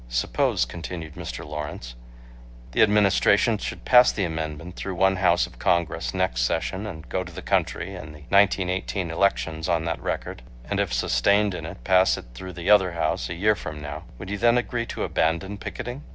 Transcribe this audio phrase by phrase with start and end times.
[0.09, 1.45] "Suppose," continued Mr.
[1.45, 1.93] Lawrence,
[2.71, 7.23] "the Administration should pass the amendment through one house of Congress next session and go
[7.23, 11.83] to the country in the 1918 elections on that record and if sustained in it,
[11.83, 14.05] pass it through the other house a year from now.
[14.17, 16.01] Would you then agree to abandon picketing?"